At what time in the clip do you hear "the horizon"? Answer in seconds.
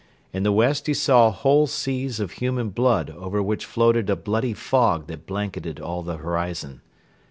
6.01-6.81